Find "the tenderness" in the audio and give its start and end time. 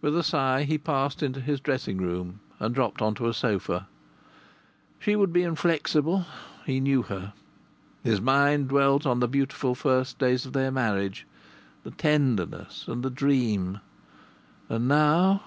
11.82-12.84